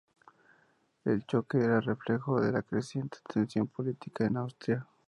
El 1.05 1.27
choque 1.27 1.59
era 1.59 1.79
reflejo 1.79 2.41
de 2.41 2.51
la 2.51 2.63
creciente 2.63 3.19
tensión 3.31 3.67
política 3.67 4.25
en 4.25 4.37
Austria. 4.37 4.87